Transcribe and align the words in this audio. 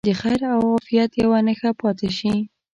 د 0.07 0.09
خیر 0.21 0.41
او 0.53 0.61
عافیت 0.73 1.11
یوه 1.23 1.39
نښه 1.47 1.71
پاتې 1.81 2.09
شي. 2.17 2.33